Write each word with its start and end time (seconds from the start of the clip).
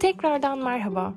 Tekrardan 0.00 0.58
merhaba. 0.58 1.14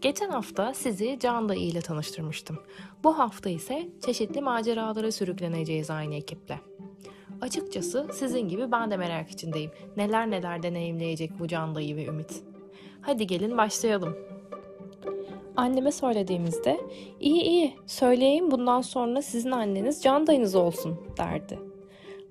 Geçen 0.00 0.30
hafta 0.30 0.74
sizi 0.74 1.18
Can 1.20 1.48
Dayı 1.48 1.60
ile 1.60 1.80
tanıştırmıştım. 1.80 2.58
Bu 3.04 3.18
hafta 3.18 3.50
ise 3.50 3.88
çeşitli 4.06 4.40
maceralara 4.40 5.12
sürükleneceğiz 5.12 5.90
aynı 5.90 6.14
ekiple. 6.14 6.60
Açıkçası 7.40 8.08
sizin 8.12 8.48
gibi 8.48 8.72
ben 8.72 8.90
de 8.90 8.96
merak 8.96 9.30
içindeyim. 9.30 9.70
Neler 9.96 10.30
neler 10.30 10.62
deneyimleyecek 10.62 11.30
bu 11.38 11.48
Can 11.48 11.74
Dayı 11.74 11.96
ve 11.96 12.06
Ümit. 12.06 12.42
Hadi 13.00 13.26
gelin 13.26 13.58
başlayalım. 13.58 14.16
Anneme 15.56 15.92
söylediğimizde 15.92 16.80
iyi 17.20 17.42
iyi 17.42 17.76
söyleyeyim 17.86 18.50
bundan 18.50 18.80
sonra 18.80 19.22
sizin 19.22 19.50
anneniz 19.50 20.02
Can 20.02 20.26
Dayınız 20.26 20.54
olsun 20.54 21.00
derdi. 21.18 21.58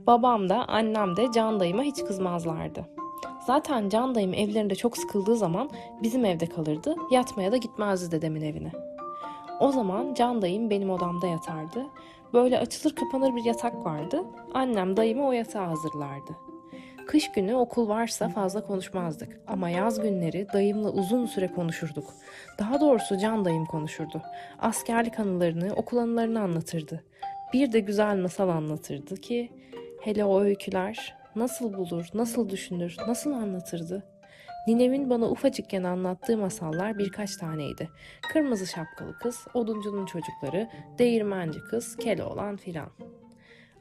Babam 0.08 0.50
da 0.50 0.68
annem 0.68 1.16
de 1.16 1.28
Can 1.36 1.60
Dayıma 1.60 1.84
hiç 1.84 2.04
kızmazlardı. 2.04 2.95
Zaten 3.48 3.90
Can 3.90 4.16
dayım 4.16 4.34
evlerinde 4.34 4.76
çok 4.76 4.98
sıkıldığı 4.98 5.36
zaman 5.36 5.70
bizim 6.04 6.26
evde 6.26 6.46
kalırdı. 6.46 6.96
Yatmaya 7.12 7.52
da 7.52 7.58
gitmezdi 7.58 8.12
dedemin 8.12 8.42
evine. 8.42 8.72
O 9.60 9.72
zaman 9.72 10.14
Can 10.14 10.42
dayım 10.42 10.70
benim 10.70 10.90
odamda 10.90 11.28
yatardı. 11.28 11.86
Böyle 12.34 12.60
açılır 12.60 12.96
kapanır 12.96 13.36
bir 13.36 13.46
yatak 13.46 13.86
vardı. 13.86 14.24
Annem 14.54 14.98
dayımı 14.98 15.28
o 15.28 15.32
yatağa 15.32 15.68
hazırlardı. 15.68 16.32
Kış 17.08 17.32
günü 17.32 17.56
okul 17.56 17.90
varsa 17.90 18.30
fazla 18.30 18.64
konuşmazdık 18.64 19.40
ama 19.48 19.70
yaz 19.70 20.02
günleri 20.02 20.48
dayımla 20.54 20.90
uzun 20.90 21.26
süre 21.26 21.48
konuşurduk. 21.48 22.14
Daha 22.60 22.82
doğrusu 22.82 23.18
Can 23.18 23.46
dayım 23.46 23.66
konuşurdu. 23.66 24.22
Askerlik 24.60 25.20
anılarını, 25.20 25.74
okul 25.76 25.98
anılarını 25.98 26.42
anlatırdı. 26.42 27.04
Bir 27.54 27.72
de 27.72 27.80
güzel 27.80 28.18
masal 28.18 28.50
anlatırdı 28.50 29.16
ki 29.16 29.52
hele 30.02 30.26
o 30.26 30.42
öyküler 30.42 31.16
nasıl 31.36 31.74
bulur, 31.74 32.06
nasıl 32.14 32.50
düşünür, 32.50 32.98
nasıl 33.08 33.32
anlatırdı? 33.32 34.04
Ninemin 34.68 35.10
bana 35.10 35.30
ufacıkken 35.30 35.84
anlattığı 35.84 36.38
masallar 36.38 36.98
birkaç 36.98 37.36
taneydi. 37.36 37.90
Kırmızı 38.34 38.68
şapkalı 38.68 39.14
kız, 39.14 39.48
oduncunun 39.54 40.06
çocukları, 40.06 40.70
değirmenci 41.00 41.60
kız, 41.60 41.98
Keloğlan 41.98 42.56
filan. 42.56 42.90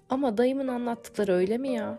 Ama 0.08 0.38
dayımın 0.38 0.68
anlattıkları 0.68 1.32
öyle 1.32 1.58
mi 1.58 1.68
ya? 1.68 1.98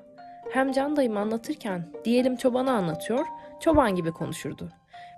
Hem 0.51 0.71
Can 0.71 0.95
dayım 0.95 1.17
anlatırken 1.17 1.91
diyelim 2.05 2.35
çobanı 2.35 2.71
anlatıyor, 2.71 3.25
çoban 3.59 3.95
gibi 3.95 4.11
konuşurdu. 4.11 4.69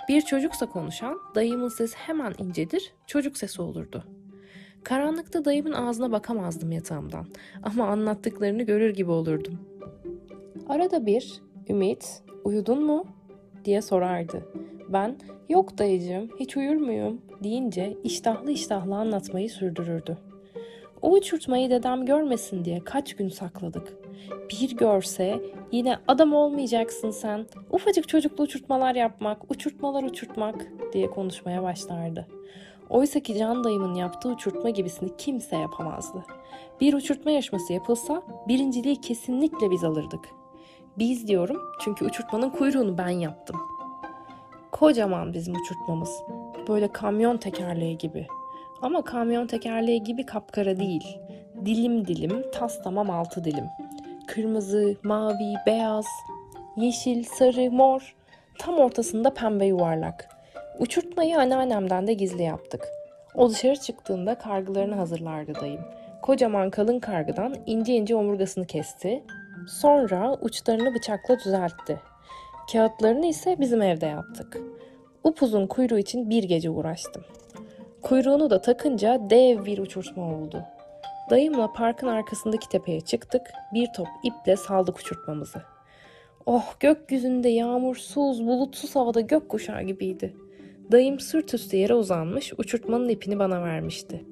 Bir 0.09 0.21
çocuksa 0.21 0.65
konuşan, 0.65 1.19
dayımın 1.35 1.69
sesi 1.69 1.97
hemen 1.97 2.33
incedir, 2.37 2.93
çocuk 3.07 3.37
sesi 3.37 3.61
olurdu. 3.61 4.03
Karanlıkta 4.83 5.45
dayımın 5.45 5.71
ağzına 5.71 6.11
bakamazdım 6.11 6.71
yatağımdan 6.71 7.25
ama 7.63 7.87
anlattıklarını 7.87 8.63
görür 8.63 8.93
gibi 8.93 9.11
olurdum. 9.11 9.76
Arada 10.69 11.05
bir 11.05 11.41
Ümit 11.69 12.23
uyudun 12.43 12.83
mu 12.83 13.05
diye 13.65 13.81
sorardı. 13.81 14.45
Ben 14.89 15.15
yok 15.49 15.77
dayıcığım 15.77 16.29
hiç 16.39 16.57
uyur 16.57 16.75
muyum 16.75 17.21
deyince 17.43 17.97
iştahlı 18.03 18.51
iştahlı 18.51 18.95
anlatmayı 18.95 19.49
sürdürürdü. 19.49 20.17
O 21.01 21.11
uçurtmayı 21.11 21.69
dedem 21.69 22.05
görmesin 22.05 22.65
diye 22.65 22.79
kaç 22.79 23.15
gün 23.15 23.29
sakladık. 23.29 23.93
Bir 24.49 24.77
görse 24.77 25.39
yine 25.71 25.97
adam 26.07 26.33
olmayacaksın 26.33 27.11
sen. 27.11 27.45
Ufacık 27.71 28.07
çocuklu 28.07 28.43
uçurtmalar 28.43 28.95
yapmak, 28.95 29.51
uçurtmalar 29.51 30.03
uçurtmak 30.03 30.67
diye 30.93 31.09
konuşmaya 31.09 31.63
başlardı. 31.63 32.27
Oysa 32.89 33.19
ki 33.19 33.37
Can 33.37 33.63
dayımın 33.63 33.95
yaptığı 33.95 34.29
uçurtma 34.29 34.69
gibisini 34.69 35.17
kimse 35.17 35.55
yapamazdı. 35.55 36.25
Bir 36.81 36.93
uçurtma 36.93 37.31
yarışması 37.31 37.73
yapılsa 37.73 38.21
birinciliği 38.47 39.01
kesinlikle 39.01 39.71
biz 39.71 39.83
alırdık. 39.83 40.29
Biz 40.99 41.27
diyorum 41.27 41.61
çünkü 41.79 42.05
uçurtmanın 42.05 42.49
kuyruğunu 42.49 42.97
ben 42.97 43.09
yaptım. 43.09 43.55
Kocaman 44.71 45.33
bizim 45.33 45.55
uçurtmamız. 45.55 46.09
Böyle 46.67 46.87
kamyon 46.91 47.37
tekerleği 47.37 47.97
gibi. 47.97 48.27
Ama 48.81 49.01
kamyon 49.01 49.47
tekerleği 49.47 50.03
gibi 50.03 50.25
kapkara 50.25 50.79
değil. 50.79 51.17
Dilim 51.65 52.07
dilim, 52.07 52.45
tas 52.53 52.83
tamam 52.83 53.09
altı 53.09 53.43
dilim. 53.43 53.65
Kırmızı, 54.27 54.95
mavi, 55.03 55.53
beyaz, 55.65 56.05
yeşil, 56.77 57.23
sarı, 57.23 57.71
mor. 57.71 58.15
Tam 58.59 58.75
ortasında 58.75 59.33
pembe 59.33 59.65
yuvarlak. 59.65 60.29
Uçurtmayı 60.79 61.39
anneannemden 61.39 62.07
de 62.07 62.13
gizli 62.13 62.43
yaptık. 62.43 62.87
O 63.35 63.49
dışarı 63.49 63.75
çıktığında 63.75 64.37
kargılarını 64.37 64.95
hazırlardı 64.95 65.55
dayım. 65.55 65.81
Kocaman 66.21 66.69
kalın 66.69 66.99
kargıdan 66.99 67.55
ince 67.65 67.93
ince 67.93 68.15
omurgasını 68.15 68.65
kesti, 68.65 69.23
Sonra 69.67 70.37
uçlarını 70.41 70.95
bıçakla 70.95 71.39
düzeltti. 71.39 71.99
Kağıtlarını 72.71 73.25
ise 73.25 73.55
bizim 73.59 73.81
evde 73.81 74.05
yaptık. 74.05 74.57
Upuzun 75.23 75.67
kuyruğu 75.67 75.97
için 75.97 76.29
bir 76.29 76.43
gece 76.43 76.69
uğraştım. 76.69 77.23
Kuyruğunu 78.01 78.49
da 78.49 78.61
takınca 78.61 79.29
dev 79.29 79.65
bir 79.65 79.77
uçurtma 79.77 80.23
oldu. 80.23 80.63
Dayımla 81.29 81.73
parkın 81.73 82.07
arkasındaki 82.07 82.69
tepeye 82.69 83.01
çıktık, 83.01 83.41
bir 83.73 83.87
top 83.95 84.07
iple 84.23 84.55
saldık 84.55 84.99
uçurtmamızı. 84.99 85.61
Oh 86.45 86.73
gökyüzünde 86.79 87.49
yağmursuz, 87.49 88.47
bulutsuz 88.47 88.95
havada 88.95 89.21
gökkuşağı 89.21 89.83
gibiydi. 89.83 90.33
Dayım 90.91 91.19
sırt 91.19 91.53
üstü 91.53 91.77
yere 91.77 91.93
uzanmış, 91.93 92.53
uçurtmanın 92.57 93.09
ipini 93.09 93.39
bana 93.39 93.63
vermişti. 93.63 94.25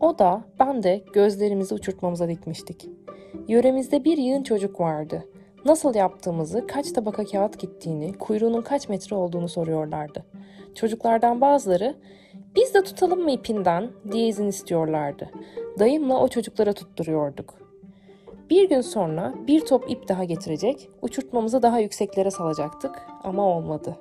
O 0.00 0.18
da, 0.18 0.44
ben 0.60 0.82
de 0.82 1.04
gözlerimizi 1.12 1.74
uçurtmamıza 1.74 2.28
dikmiştik. 2.28 2.88
Yöremizde 3.48 4.04
bir 4.04 4.18
yığın 4.18 4.42
çocuk 4.42 4.80
vardı. 4.80 5.24
Nasıl 5.64 5.94
yaptığımızı, 5.94 6.66
kaç 6.66 6.92
tabaka 6.92 7.24
kağıt 7.24 7.58
gittiğini, 7.58 8.12
kuyruğunun 8.12 8.62
kaç 8.62 8.88
metre 8.88 9.16
olduğunu 9.16 9.48
soruyorlardı. 9.48 10.24
Çocuklardan 10.74 11.40
bazıları 11.40 11.94
biz 12.56 12.74
de 12.74 12.82
tutalım 12.82 13.22
mı 13.22 13.30
ipinden 13.30 13.90
diye 14.12 14.28
izin 14.28 14.46
istiyorlardı. 14.46 15.30
Dayımla 15.78 16.20
o 16.20 16.28
çocuklara 16.28 16.72
tutturuyorduk. 16.72 17.54
Bir 18.50 18.68
gün 18.68 18.80
sonra 18.80 19.34
bir 19.46 19.60
top 19.60 19.90
ip 19.90 20.08
daha 20.08 20.24
getirecek, 20.24 20.88
uçurtmamızı 21.02 21.62
daha 21.62 21.78
yükseklere 21.78 22.30
salacaktık 22.30 23.06
ama 23.24 23.46
olmadı. 23.46 23.96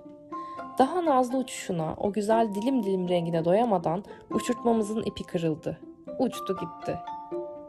Daha 0.77 1.05
nazlı 1.05 1.37
uçuşuna, 1.37 1.95
o 1.97 2.11
güzel 2.11 2.55
dilim 2.55 2.83
dilim 2.83 3.09
rengine 3.09 3.45
doyamadan 3.45 4.03
uçurtmamızın 4.31 5.03
ipi 5.03 5.23
kırıldı. 5.23 5.77
Uçtu 6.19 6.55
gitti. 6.55 6.97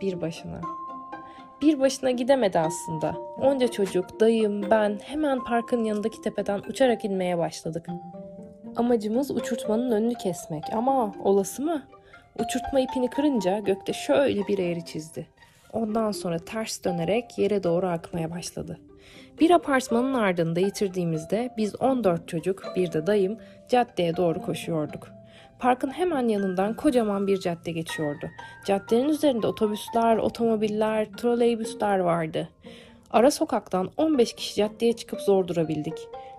Bir 0.00 0.20
başına 0.20 0.60
bir 1.62 1.80
başına 1.80 2.10
gidemedi 2.10 2.58
aslında. 2.58 3.16
Onca 3.40 3.68
çocuk, 3.68 4.20
dayım, 4.20 4.70
ben 4.70 4.98
hemen 5.02 5.44
parkın 5.44 5.84
yanındaki 5.84 6.20
tepeden 6.20 6.58
uçarak 6.68 7.04
inmeye 7.04 7.38
başladık. 7.38 7.86
Amacımız 8.76 9.30
uçurtmanın 9.30 9.90
önünü 9.90 10.14
kesmek 10.14 10.64
ama 10.72 11.14
olası 11.24 11.62
mı? 11.62 11.82
Uçurtma 12.38 12.80
ipini 12.80 13.10
kırınca 13.10 13.58
gökte 13.58 13.92
şöyle 13.92 14.46
bir 14.46 14.58
eğri 14.58 14.84
çizdi. 14.84 15.26
Ondan 15.72 16.12
sonra 16.12 16.38
ters 16.38 16.84
dönerek 16.84 17.38
yere 17.38 17.62
doğru 17.62 17.86
akmaya 17.86 18.30
başladı. 18.30 18.78
Bir 19.40 19.50
apartmanın 19.50 20.14
ardında 20.14 20.60
yitirdiğimizde 20.60 21.50
biz 21.56 21.80
14 21.80 22.28
çocuk, 22.28 22.72
bir 22.76 22.92
de 22.92 23.06
dayım 23.06 23.38
caddeye 23.68 24.16
doğru 24.16 24.42
koşuyorduk. 24.42 25.21
Parkın 25.62 25.90
hemen 25.90 26.28
yanından 26.28 26.76
kocaman 26.76 27.26
bir 27.26 27.40
cadde 27.40 27.72
geçiyordu. 27.72 28.30
Caddenin 28.66 29.08
üzerinde 29.08 29.46
otobüsler, 29.46 30.16
otomobiller, 30.16 31.12
troleybüsler 31.12 31.98
vardı. 31.98 32.48
Ara 33.10 33.30
sokaktan 33.30 33.90
15 33.96 34.32
kişi 34.32 34.54
caddeye 34.54 34.92
çıkıp 34.92 35.20
zor 35.20 35.48
durabildik. 35.48 35.94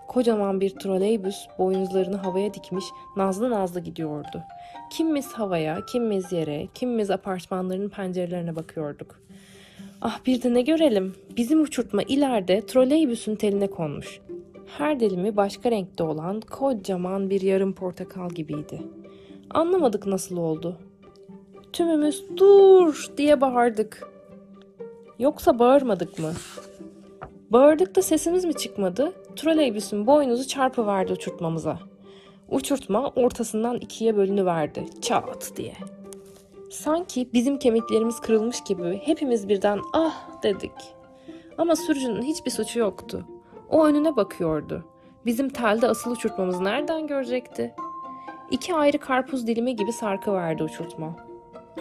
Kocaman 0.07 0.61
bir 0.61 0.69
troleybüs 0.69 1.35
boynuzlarını 1.59 2.17
havaya 2.17 2.53
dikmiş 2.53 2.85
nazlı 3.17 3.49
nazlı 3.49 3.79
gidiyordu. 3.79 4.41
Kimimiz 4.91 5.33
havaya, 5.33 5.85
kimimiz 5.85 6.31
yere, 6.31 6.67
kimimiz 6.73 7.11
apartmanların 7.11 7.89
pencerelerine 7.89 8.55
bakıyorduk. 8.55 9.19
Ah 10.01 10.19
bir 10.25 10.43
de 10.43 10.53
ne 10.53 10.61
görelim. 10.61 11.15
Bizim 11.37 11.61
uçurtma 11.61 12.03
ileride 12.03 12.65
troleybüsün 12.65 13.35
teline 13.35 13.67
konmuş. 13.67 14.19
Her 14.77 14.99
dilimi 14.99 15.37
başka 15.37 15.71
renkte 15.71 16.03
olan 16.03 16.41
kocaman 16.41 17.29
bir 17.29 17.41
yarım 17.41 17.73
portakal 17.73 18.29
gibiydi. 18.29 18.81
Anlamadık 19.49 20.07
nasıl 20.07 20.37
oldu. 20.37 20.77
Tümümüz 21.73 22.25
dur 22.37 23.07
diye 23.17 23.41
bağırdık. 23.41 24.07
Yoksa 25.19 25.59
bağırmadık 25.59 26.19
mı? 26.19 26.33
Bağırdık 27.49 27.95
da 27.95 28.01
sesimiz 28.01 28.45
mi 28.45 28.53
çıkmadı? 28.53 29.13
Troleybüsün 29.35 30.07
boynuzu 30.07 30.47
çarpıverdi 30.47 31.13
uçurtmamıza. 31.13 31.79
Uçurtma 32.49 33.09
ortasından 33.09 33.77
ikiye 33.77 34.15
bölünüverdi. 34.15 34.85
Çat 35.01 35.51
diye. 35.55 35.73
Sanki 36.71 37.29
bizim 37.33 37.59
kemiklerimiz 37.59 38.19
kırılmış 38.19 38.63
gibi 38.63 39.01
hepimiz 39.03 39.49
birden 39.49 39.79
ah 39.93 40.43
dedik. 40.43 40.71
Ama 41.57 41.75
sürücünün 41.75 42.21
hiçbir 42.21 42.51
suçu 42.51 42.79
yoktu. 42.79 43.25
O 43.73 43.85
önüne 43.85 44.15
bakıyordu. 44.15 44.83
Bizim 45.25 45.49
telde 45.49 45.87
asıl 45.87 46.11
uçurtmamızı 46.11 46.63
nereden 46.63 47.07
görecekti? 47.07 47.75
İki 48.51 48.75
ayrı 48.75 48.97
karpuz 48.97 49.47
dilimi 49.47 49.75
gibi 49.75 49.93
sarkı 49.93 50.33
verdi 50.33 50.63
uçurtma. 50.63 51.15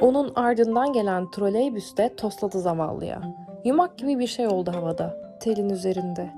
Onun 0.00 0.32
ardından 0.34 0.92
gelen 0.92 1.30
troleybüs 1.30 1.96
de 1.96 2.16
tosladı 2.16 2.60
zavallıya. 2.60 3.20
Yumak 3.64 3.98
gibi 3.98 4.18
bir 4.18 4.26
şey 4.26 4.46
oldu 4.46 4.72
havada, 4.74 5.36
telin 5.40 5.70
üzerinde. 5.70 6.30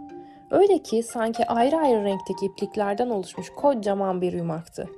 Öyle 0.51 0.79
ki 0.79 1.03
sanki 1.03 1.47
ayrı 1.47 1.77
ayrı 1.77 2.05
renkteki 2.05 2.47
ipliklerden 2.47 3.11
oluşmuş 3.11 3.51
kocaman 3.51 4.21
bir 4.21 4.33
yumaktı. 4.33 4.89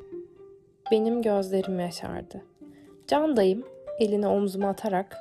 Benim 0.91 1.23
gözlerim 1.23 1.81
yaşardı. 1.81 2.43
Can 3.07 3.37
dayım 3.37 3.65
elini 3.99 4.27
omzuma 4.27 4.69
atarak 4.69 5.17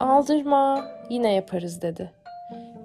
''Aldırma, 0.00 0.84
yine 1.10 1.34
yaparız.'' 1.34 1.82
dedi. 1.82 2.19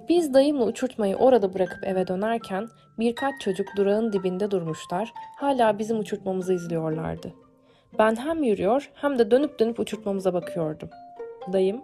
Biz 0.08 0.34
dayımla 0.34 0.64
uçurtmayı 0.64 1.16
orada 1.16 1.54
bırakıp 1.54 1.84
eve 1.84 2.06
dönerken 2.06 2.68
birkaç 2.98 3.40
çocuk 3.40 3.66
durağın 3.76 4.12
dibinde 4.12 4.50
durmuşlar, 4.50 5.12
hala 5.36 5.78
bizim 5.78 5.98
uçurtmamızı 5.98 6.54
izliyorlardı. 6.54 7.34
Ben 7.98 8.16
hem 8.16 8.42
yürüyor 8.42 8.90
hem 8.94 9.18
de 9.18 9.30
dönüp 9.30 9.58
dönüp 9.58 9.80
uçurtmamıza 9.80 10.34
bakıyordum. 10.34 10.88
Dayım, 11.52 11.80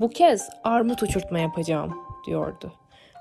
bu 0.00 0.08
kez 0.08 0.50
armut 0.64 1.02
uçurtma 1.02 1.38
yapacağım 1.38 1.94
diyordu. 2.26 2.72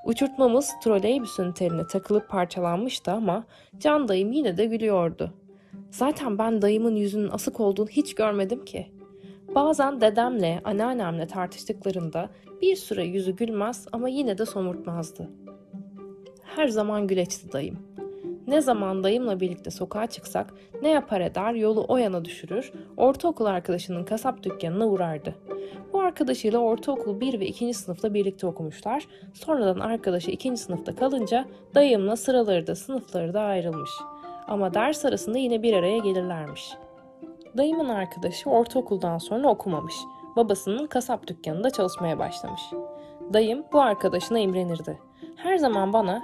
Uçurtmamız 0.06 0.72
troleybüsün 0.84 1.52
teline 1.52 1.88
takılıp 1.88 2.30
parçalanmıştı 2.30 3.12
ama 3.12 3.44
Can 3.80 4.08
dayım 4.08 4.32
yine 4.32 4.58
de 4.58 4.66
gülüyordu. 4.66 5.34
Zaten 5.92 6.38
ben 6.38 6.62
dayımın 6.62 6.96
yüzünün 6.96 7.30
asık 7.30 7.60
olduğunu 7.60 7.88
hiç 7.88 8.16
görmedim 8.16 8.66
ki. 8.66 8.92
Bazen 9.56 10.02
dedemle, 10.02 10.62
anneannemle 10.64 11.28
tartıştıklarında 11.28 12.30
bir 12.64 12.76
süre 12.76 13.04
yüzü 13.04 13.36
gülmez 13.36 13.88
ama 13.92 14.10
yine 14.10 14.38
de 14.38 14.46
somurtmazdı. 14.46 15.30
Her 16.44 16.68
zaman 16.68 17.08
güleçti 17.08 17.52
dayım. 17.52 17.80
Ne 18.48 18.62
zaman 18.62 19.04
dayımla 19.04 19.40
birlikte 19.40 19.72
sokağa 19.72 20.08
çıksak 20.08 20.54
ne 20.82 20.90
yapar 20.90 21.22
eder 21.22 21.54
yolu 21.54 21.86
o 21.88 21.98
yana 21.98 22.26
düşürür, 22.26 22.72
ortaokul 22.98 23.46
arkadaşının 23.46 24.04
kasap 24.04 24.44
dükkanına 24.44 24.88
uğrardı. 24.88 25.36
Bu 25.94 26.02
arkadaşıyla 26.02 26.60
ortaokul 26.60 27.20
1 27.20 27.40
ve 27.40 27.46
2. 27.46 27.74
sınıfta 27.74 28.14
birlikte 28.14 28.48
okumuşlar. 28.48 29.08
Sonradan 29.34 29.80
arkadaşı 29.80 30.32
2. 30.32 30.58
sınıfta 30.58 30.96
kalınca 30.96 31.46
dayımla 31.76 32.16
sıraları 32.16 32.68
da 32.68 32.76
sınıfları 32.76 33.34
da 33.34 33.42
ayrılmış. 33.42 33.92
Ama 34.48 34.74
ders 34.74 35.06
arasında 35.06 35.38
yine 35.38 35.64
bir 35.64 35.74
araya 35.74 35.98
gelirlermiş. 35.98 36.74
Dayımın 37.58 37.90
arkadaşı 37.90 38.50
ortaokuldan 38.50 39.18
sonra 39.18 39.50
okumamış. 39.50 39.96
Babasının 40.36 40.88
kasap 40.88 41.28
dükkanında 41.28 41.70
çalışmaya 41.70 42.20
başlamış. 42.20 42.62
Dayım 43.34 43.64
bu 43.74 43.82
arkadaşına 43.82 44.40
imrenirdi. 44.40 45.00
Her 45.36 45.58
zaman 45.58 45.94
bana 45.94 46.22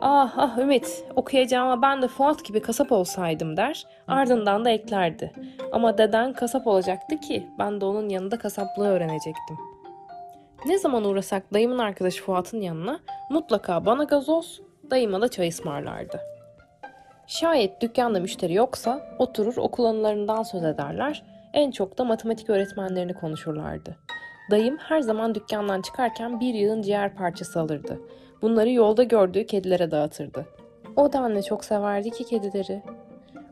Ah 0.00 0.32
ah 0.36 0.58
Ümit 0.58 1.04
okuyacağıma 1.16 1.82
ben 1.82 2.02
de 2.02 2.08
Fuat 2.08 2.44
gibi 2.44 2.60
kasap 2.60 2.92
olsaydım 2.92 3.56
der 3.56 3.86
ardından 4.08 4.64
da 4.64 4.70
eklerdi. 4.70 5.32
Ama 5.72 5.98
deden 5.98 6.32
kasap 6.32 6.66
olacaktı 6.66 7.20
ki 7.20 7.46
ben 7.58 7.80
de 7.80 7.84
onun 7.84 8.08
yanında 8.08 8.38
kasaplığı 8.38 8.88
öğrenecektim. 8.88 9.56
Ne 10.66 10.78
zaman 10.78 11.04
uğrasak 11.04 11.54
dayımın 11.54 11.78
arkadaşı 11.78 12.24
Fuat'ın 12.24 12.60
yanına 12.60 13.00
mutlaka 13.30 13.86
bana 13.86 14.04
gazoz, 14.04 14.60
dayıma 14.90 15.20
da 15.20 15.28
çay 15.28 15.48
ısmarlardı. 15.48 16.20
Şayet 17.26 17.82
dükkanda 17.82 18.20
müşteri 18.20 18.54
yoksa 18.54 19.00
oturur 19.18 19.56
okul 19.56 19.84
anılarından 19.84 20.42
söz 20.42 20.64
ederler, 20.64 21.22
en 21.54 21.70
çok 21.70 21.98
da 21.98 22.04
matematik 22.04 22.50
öğretmenlerini 22.50 23.14
konuşurlardı. 23.14 23.96
Dayım 24.50 24.76
her 24.76 25.00
zaman 25.00 25.34
dükkandan 25.34 25.82
çıkarken 25.82 26.40
bir 26.40 26.54
yığın 26.54 26.82
ciğer 26.82 27.14
parçası 27.14 27.60
alırdı. 27.60 28.00
Bunları 28.42 28.70
yolda 28.70 29.02
gördüğü 29.02 29.46
kedilere 29.46 29.90
dağıtırdı. 29.90 30.46
O 30.96 31.10
anne 31.14 31.42
çok 31.42 31.64
severdi 31.64 32.10
ki 32.10 32.24
kedileri. 32.24 32.82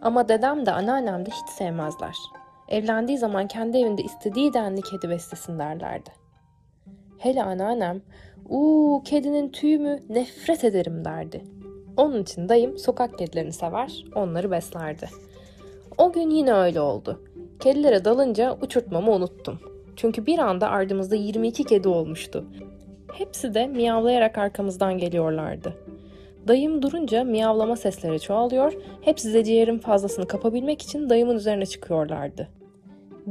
Ama 0.02 0.28
dedem 0.28 0.66
de 0.66 0.72
anneannem 0.72 1.26
de 1.26 1.31
hiç 1.31 1.50
sevmezler. 1.50 2.16
Evlendiği 2.69 3.19
zaman 3.19 3.49
kendi 3.49 3.78
evinde 3.78 4.02
istediği 4.02 4.52
denli 4.52 4.82
kedi 4.82 5.10
beslesin 5.10 5.58
derlerdi. 5.58 6.10
Hele 7.19 7.43
anneannem, 7.43 8.02
uuu 8.49 9.02
kedinin 9.02 9.49
tüyü 9.49 9.78
mü 9.78 10.00
nefret 10.08 10.64
ederim 10.64 11.04
derdi. 11.04 11.44
Onun 11.96 12.22
için 12.22 12.49
dayım 12.49 12.78
sokak 12.78 13.19
kedilerini 13.19 13.52
sever, 13.52 14.04
onları 14.14 14.50
beslerdi. 14.50 15.08
O 15.99 16.12
gün 16.12 16.31
yine 16.31 16.52
öyle 16.52 16.81
oldu. 16.81 17.20
Kedilere 17.60 18.04
dalınca 18.04 18.58
uçurtmamı 18.62 19.10
unuttum. 19.10 19.58
Çünkü 19.96 20.26
bir 20.26 20.38
anda 20.38 20.69
ardımızda 20.69 21.16
22 21.16 21.64
kedi 21.64 21.88
olmuştu. 21.88 22.44
Hepsi 23.12 23.54
de 23.54 23.66
miyavlayarak 23.66 24.38
arkamızdan 24.38 24.99
geliyorlardı. 24.99 25.75
Dayım 26.49 26.82
durunca 26.82 27.25
miyavlama 27.25 27.76
sesleri 27.76 28.20
çoğalıyor, 28.20 28.72
hepsi 29.00 29.34
de 29.34 29.44
ciğerin 29.44 29.78
fazlasını 29.78 30.26
kapabilmek 30.26 30.82
için 30.82 31.10
dayımın 31.10 31.37
üzerine 31.37 31.66
çıkıyorlardı. 31.66 32.49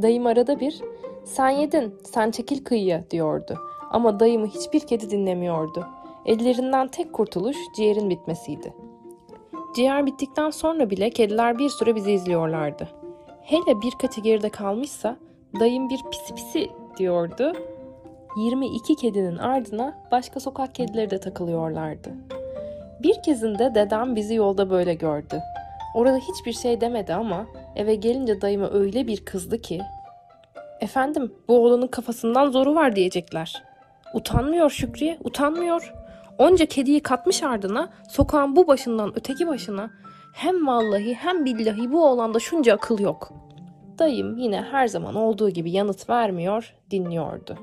Dayım 0.01 0.25
arada 0.25 0.59
bir, 0.59 0.81
sen 1.25 1.49
yedin, 1.49 1.95
sen 2.03 2.31
çekil 2.31 2.63
kıyıya 2.63 3.03
diyordu. 3.11 3.57
Ama 3.91 4.19
dayımı 4.19 4.47
hiçbir 4.47 4.79
kedi 4.79 5.09
dinlemiyordu. 5.09 5.85
Ellerinden 6.25 6.87
tek 6.87 7.13
kurtuluş 7.13 7.57
ciğerin 7.75 8.09
bitmesiydi. 8.09 8.73
Ciğer 9.75 10.05
bittikten 10.05 10.49
sonra 10.49 10.89
bile 10.89 11.09
kediler 11.09 11.57
bir 11.59 11.69
süre 11.69 11.95
bizi 11.95 12.11
izliyorlardı. 12.11 13.00
Hele 13.43 13.81
birkaçı 13.81 14.21
geride 14.21 14.49
kalmışsa 14.49 15.17
dayım 15.59 15.89
bir 15.89 15.99
pisi 16.11 16.35
pisi 16.35 16.69
diyordu 16.97 17.53
22 18.37 18.95
kedinin 18.95 19.37
ardına 19.37 19.97
başka 20.11 20.39
sokak 20.39 20.75
kedileri 20.75 21.09
de 21.09 21.19
takılıyorlardı. 21.19 22.09
Bir 23.03 23.21
kezinde 23.21 23.75
dedem 23.75 24.15
bizi 24.15 24.35
yolda 24.35 24.69
böyle 24.69 24.93
gördü. 24.93 25.39
Orada 25.95 26.17
hiçbir 26.17 26.53
şey 26.53 26.81
demedi 26.81 27.13
ama 27.13 27.45
eve 27.75 27.95
gelince 27.95 28.41
dayıma 28.41 28.69
öyle 28.69 29.07
bir 29.07 29.25
kızdı 29.25 29.61
ki 29.61 29.81
Efendim 30.81 31.33
bu 31.47 31.65
oğlanın 31.65 31.87
kafasından 31.87 32.49
zoru 32.51 32.75
var 32.75 32.95
diyecekler. 32.95 33.63
Utanmıyor 34.13 34.69
Şükriye, 34.69 35.17
utanmıyor. 35.23 35.93
Onca 36.37 36.65
kediyi 36.65 36.99
katmış 36.99 37.43
ardına, 37.43 37.89
sokağın 38.09 38.55
bu 38.55 38.67
başından 38.67 39.11
öteki 39.15 39.47
başına 39.47 39.89
hem 40.33 40.67
vallahi 40.67 41.13
hem 41.13 41.45
billahi 41.45 41.91
bu 41.91 42.05
oğlanda 42.05 42.39
şunca 42.39 42.73
akıl 42.73 42.99
yok. 42.99 43.33
Dayım 43.99 44.37
yine 44.37 44.61
her 44.61 44.87
zaman 44.87 45.15
olduğu 45.15 45.49
gibi 45.49 45.71
yanıt 45.71 46.09
vermiyor, 46.09 46.75
dinliyordu. 46.91 47.57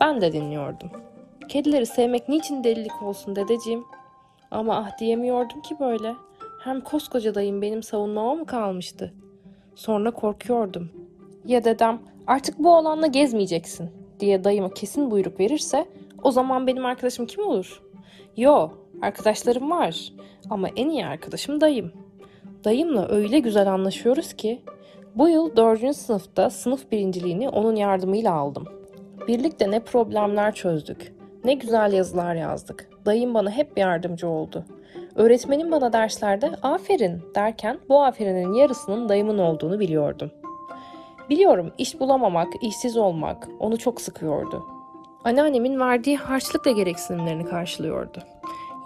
Ben 0.00 0.20
de 0.20 0.32
dinliyordum. 0.32 0.90
Kedileri 1.48 1.86
sevmek 1.86 2.28
niçin 2.28 2.64
delilik 2.64 3.02
olsun 3.02 3.36
dedeciğim? 3.36 3.84
Ama 4.50 4.76
ah 4.76 4.98
diyemiyordum 4.98 5.62
ki 5.62 5.76
böyle. 5.80 6.14
Hem 6.64 6.80
koskoca 6.80 7.34
dayım 7.34 7.62
benim 7.62 7.82
savunmama 7.82 8.34
mı 8.34 8.46
kalmıştı? 8.46 9.14
Sonra 9.74 10.10
korkuyordum. 10.10 10.90
Ya 11.44 11.64
dedem 11.64 12.02
artık 12.26 12.58
bu 12.58 12.76
olanla 12.76 13.06
gezmeyeceksin 13.06 13.90
diye 14.20 14.44
dayıma 14.44 14.74
kesin 14.74 15.10
buyruk 15.10 15.40
verirse 15.40 15.86
o 16.22 16.30
zaman 16.30 16.66
benim 16.66 16.86
arkadaşım 16.86 17.26
kim 17.26 17.46
olur? 17.46 17.82
Yo, 18.36 18.70
arkadaşlarım 19.02 19.70
var 19.70 20.12
ama 20.50 20.68
en 20.76 20.88
iyi 20.88 21.06
arkadaşım 21.06 21.60
dayım. 21.60 21.92
Dayımla 22.64 23.08
öyle 23.08 23.38
güzel 23.38 23.72
anlaşıyoruz 23.72 24.32
ki 24.32 24.62
bu 25.14 25.28
yıl 25.28 25.56
dördüncü 25.56 25.94
sınıfta 25.94 26.50
sınıf 26.50 26.92
birinciliğini 26.92 27.48
onun 27.48 27.76
yardımıyla 27.76 28.32
aldım. 28.32 28.64
Birlikte 29.28 29.70
ne 29.70 29.80
problemler 29.80 30.54
çözdük, 30.54 31.14
ne 31.44 31.54
güzel 31.54 31.92
yazılar 31.92 32.34
yazdık. 32.34 32.90
Dayım 33.06 33.34
bana 33.34 33.50
hep 33.50 33.78
yardımcı 33.78 34.28
oldu. 34.28 34.64
Öğretmenim 35.14 35.70
bana 35.70 35.92
derslerde 35.92 36.50
aferin 36.62 37.22
derken 37.34 37.78
bu 37.88 38.04
aferinin 38.04 38.52
yarısının 38.52 39.08
dayımın 39.08 39.38
olduğunu 39.38 39.80
biliyordum. 39.80 40.30
Biliyorum 41.30 41.72
iş 41.78 42.00
bulamamak, 42.00 42.48
işsiz 42.62 42.96
olmak 42.96 43.48
onu 43.60 43.78
çok 43.78 44.00
sıkıyordu. 44.00 44.64
Anneannemin 45.24 45.80
verdiği 45.80 46.16
harçlıkla 46.16 46.70
gereksinimlerini 46.70 47.44
karşılıyordu. 47.44 48.18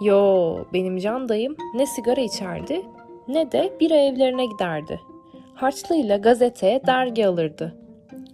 Yo, 0.01 0.57
benim 0.73 0.97
can 0.97 1.29
dayım 1.29 1.55
ne 1.73 1.85
sigara 1.85 2.21
içerdi 2.21 2.81
ne 3.27 3.51
de 3.51 3.73
bira 3.79 3.95
evlerine 3.95 4.45
giderdi. 4.45 4.99
Harçlığıyla 5.55 6.17
gazete, 6.17 6.81
dergi 6.87 7.27
alırdı. 7.27 7.75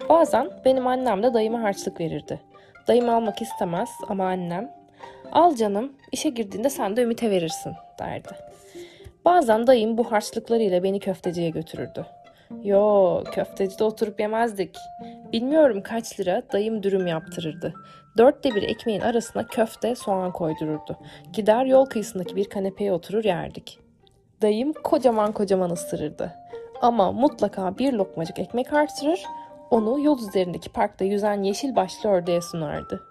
Bazen 0.10 0.50
benim 0.66 0.88
annem 0.88 1.24
de 1.24 1.34
dayıma 1.34 1.62
harçlık 1.62 2.00
verirdi. 2.00 2.40
Dayım 2.88 3.10
almak 3.10 3.42
istemez 3.42 3.90
ama 4.08 4.28
annem 4.28 4.72
al 5.32 5.56
canım 5.56 5.94
işe 6.12 6.30
girdiğinde 6.30 6.70
sen 6.70 6.98
de 6.98 7.02
Ümit'e 7.02 7.32
verirsin 7.32 7.74
derdi. 8.00 8.30
Bazen 9.26 9.68
dayım 9.68 9.98
bu 9.98 10.12
harçlıklarıyla 10.12 10.84
beni 10.84 11.00
köfteciye 11.00 11.50
götürürdü. 11.50 12.06
Yo 12.64 13.24
köftecide 13.32 13.84
oturup 13.84 14.20
yemezdik. 14.20 14.76
Bilmiyorum 15.34 15.82
kaç 15.84 16.20
lira 16.20 16.44
dayım 16.54 16.84
dürüm 16.84 17.08
yaptırırdı. 17.08 17.74
Dörtte 18.18 18.56
bir 18.56 18.64
ekmeğin 18.64 19.02
arasına 19.02 19.48
köfte 19.48 19.96
soğan 19.96 20.32
koydururdu. 20.32 20.98
Gider 21.34 21.66
yol 21.66 21.86
kıyısındaki 21.86 22.36
bir 22.36 22.46
kanepeye 22.50 22.94
oturur 22.94 23.24
yerdik. 23.24 23.80
Dayım 24.42 24.74
kocaman 24.74 25.32
kocaman 25.32 25.70
ısırırdı. 25.70 26.34
Ama 26.82 27.12
mutlaka 27.12 27.78
bir 27.78 27.94
lokmacık 27.94 28.40
ekmek 28.40 28.74
artırır, 28.74 29.24
onu 29.72 30.00
yol 30.00 30.20
üzerindeki 30.20 30.70
parkta 30.70 31.06
yüzen 31.06 31.44
yeşil 31.44 31.76
başlı 31.76 32.10
ördeğe 32.10 32.42
sunardı. 32.42 33.04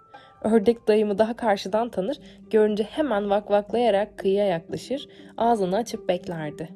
Ördek 0.43 0.89
dayımı 0.89 1.19
daha 1.19 1.37
karşıdan 1.37 1.89
tanır, 1.89 2.17
görünce 2.51 2.85
hemen 2.85 3.31
vakvaklayarak 3.31 4.19
kıyıya 4.19 4.47
yaklaşır, 4.47 5.09
ağzını 5.37 5.77
açıp 5.77 6.09
beklerdi. 6.09 6.69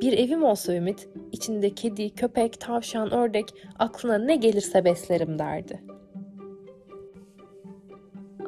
Bir 0.00 0.18
evim 0.18 0.44
olsa 0.44 0.74
Ümit, 0.74 1.08
içinde 1.32 1.74
kedi, 1.74 2.10
köpek, 2.10 2.60
tavşan, 2.60 3.10
ördek, 3.10 3.48
aklına 3.78 4.18
ne 4.18 4.36
gelirse 4.36 4.84
beslerim 4.84 5.38
derdi. 5.38 5.82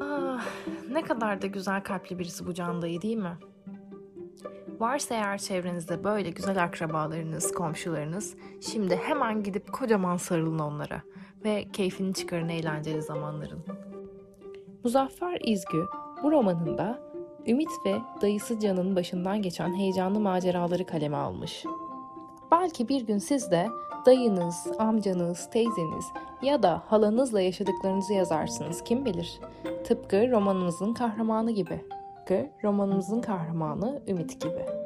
Ah, 0.01 0.47
ne 0.91 1.03
kadar 1.03 1.43
da 1.43 1.47
güzel 1.47 1.83
kalpli 1.83 2.19
birisi 2.19 2.47
bu 2.47 2.55
Can 2.55 2.83
dayı 2.83 3.03
değil 3.03 3.17
mi? 3.17 3.39
Varsa 4.81 5.15
eğer 5.15 5.39
çevrenizde 5.39 6.05
böyle 6.05 6.31
güzel 6.31 6.65
akrabalarınız, 6.65 7.53
komşularınız, 7.53 8.37
şimdi 8.61 8.97
hemen 8.97 9.43
gidip 9.43 9.73
kocaman 9.73 10.17
sarılın 10.17 10.59
onlara 10.59 11.03
ve 11.45 11.65
keyfini 11.73 12.15
çıkarın 12.15 12.49
eğlenceli 12.49 13.03
zamanların. 13.03 13.65
Muzaffer 14.85 15.39
İzgü 15.45 15.87
bu 16.23 16.33
romanında 16.33 17.03
Ümit 17.47 17.71
ve 17.87 17.97
dayısı 18.23 18.59
Can'ın 18.59 18.97
başından 18.97 19.43
geçen 19.43 19.75
heyecanlı 19.75 20.21
maceraları 20.21 20.87
kaleme 20.87 21.17
almış. 21.17 21.65
Belki 22.53 22.89
bir 22.89 23.07
gün 23.07 23.19
siz 23.19 23.51
de 23.51 23.69
dayınız, 24.07 24.67
amcanız, 24.79 25.51
teyzeniz 25.51 26.05
ya 26.43 26.63
da 26.63 26.83
halanızla 26.87 27.41
yaşadıklarınızı 27.41 28.13
yazarsınız 28.13 28.85
kim 28.85 29.05
bilir. 29.05 29.41
Tıpkı 29.85 30.31
romanımızın 30.31 30.95
kahramanı 30.95 31.51
gibi. 31.51 31.85
Tıpkı 32.17 32.51
romanımızın 32.65 33.21
kahramanı 33.21 34.03
Ümit 34.09 34.41
gibi. 34.41 34.84